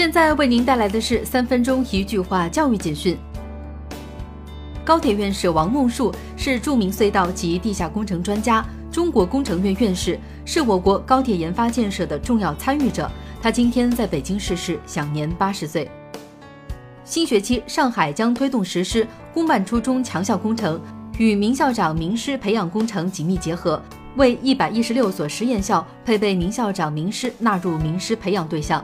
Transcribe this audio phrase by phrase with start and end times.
[0.00, 3.18] 现在为您带来的是三分钟一句话教育简讯。
[4.82, 13.10] 高铁院士王梦恕是著名隧道及地下工程专家，中国工程院院士，是我国高铁研发建设的重要参与者。
[13.42, 15.86] 他今天在北京逝世，享年八十岁。
[17.04, 20.80] 新学期，上海将推动实施公办初中强校工程，
[21.18, 23.78] 与名校长、名师培养工程紧密结合，
[24.16, 28.82] 为一百一十六所实验校配备名校长、名师纳入名师培养对象。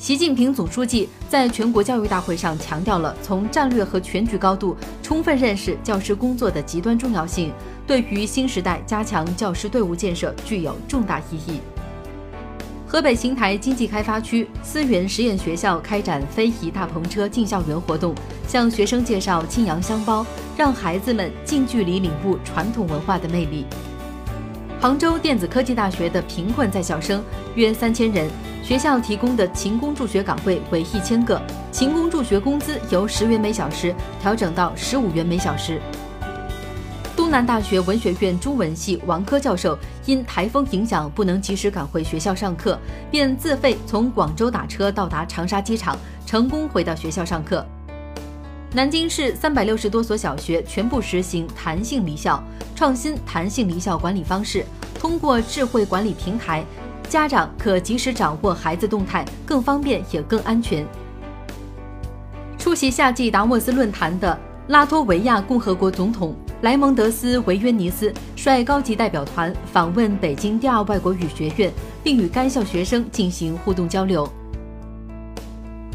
[0.00, 7.52] 习近平总书记在全国教育大会上强调了从战略和全局高度充分认识教师工作的极端重要性，
[7.86, 11.60] 对于新时代加强教师队伍建设具有重大意义。
[12.86, 18.14] 河北邢台经济开发区思源实验学校开展非遗大篷车进校园活动，
[18.48, 20.24] 向学生介绍庆阳香包，
[20.56, 23.66] 让孩子们近距离领悟传统文化的魅力。
[24.80, 27.22] 杭州电子科技大学的贫困在校生
[27.54, 28.30] 约三千人。
[28.70, 35.82] 学校提供的勤工助学岗位为一千个，勤工助学工资由十元每小时调整到十五元每小时。
[37.16, 42.78] 东南大学文学院中文系王科教授因台风影响不能及时赶回学校上课，
[43.10, 47.66] 便自费从广州打车到达长沙机场，成功回到学校上课。
[48.72, 52.40] 南京市三百六十多所小学全部实行弹性离校，
[52.76, 54.64] 创新弹性离校管理方式，
[54.94, 56.64] 通过智慧管理平台。
[57.10, 60.86] 家长可及时掌握孩子动态，更方便也更安全。
[62.56, 64.38] 出席夏季达沃斯论坛的
[64.68, 71.72] 拉脱维亚共和国总统莱蒙德斯·维约尼斯率高级代表团访问北京第二外国语学院，
[72.04, 74.28] 并与该校学生进行互动交流。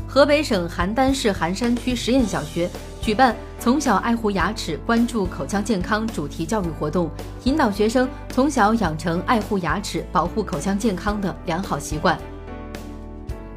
[0.05, 2.69] 河北省邯郸市邯山区实验小学
[3.01, 3.33] 举办
[3.65, 7.09] “从小爱护牙齿，关注口腔健康”主题教育活动，
[7.45, 12.15] 引导学生从小养成爱护牙齿、保护口腔健康的良好习惯。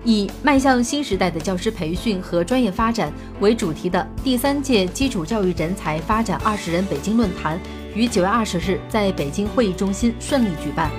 [0.04, 7.60] 以“迈向新时代的教师培训和专业发展”为主题的第三届基础教育人才发展二十人北京论坛
[7.94, 10.90] 于九月二十日在北京会议中心顺利举办。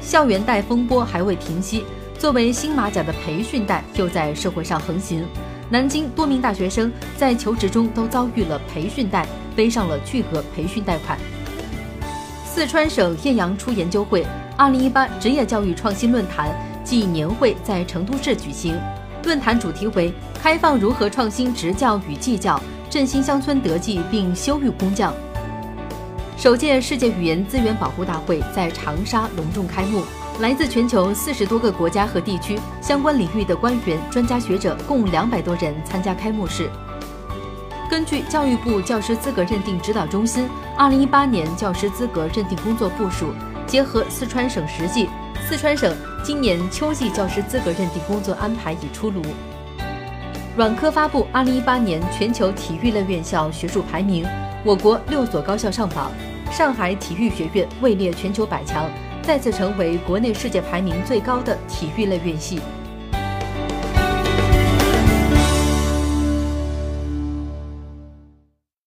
[0.00, 1.84] 校园贷风波还未平息。
[2.18, 5.26] 作为新马甲的培训贷又在社会上横行，
[5.72, 11.18] 南京多名大学生在求职中都遭遇了培训贷，背上了巨额培训贷款。
[12.44, 14.22] 四川省艳阳初研究会
[14.54, 18.78] 二零一八职业教育创新论坛暨年会在成都市举行，
[19.24, 25.14] 论坛主题为“开放如何创新职教与技教，振兴乡村德技并修育工匠”。
[26.36, 30.02] 首届世界语言资源保护大会在长沙隆重开幕。
[30.42, 36.68] 来自全球四十多个国家和地区相关领域的官员、专家学者共两百多人参加开幕式。
[37.88, 43.26] 根据教育部教师资格认定指导中心二零一八年教师资格认定工作部署，
[43.68, 45.08] 结合四川省实际，
[45.48, 45.94] 四川省
[46.24, 49.22] 今年秋季教师资格认定工作安排已出炉。
[50.56, 54.26] 软科发布二零一八年全球体育类院校学术排名，
[54.64, 56.10] 我国六所高校上榜，
[56.50, 58.90] 上海体育学院位列全球百强。
[59.22, 62.60] 再次成为国内世界排名最高的体育类院系。